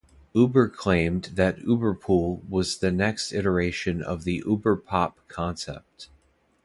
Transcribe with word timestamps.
Uber 0.33 0.67
claimed 0.67 1.25
that 1.35 1.59
UberPool 1.59 2.41
was 2.49 2.79
the 2.79 2.91
next 2.91 3.31
iteration 3.33 4.01
of 4.01 4.23
the 4.23 4.41
UberPop 4.47 5.13
concept. 5.27 6.09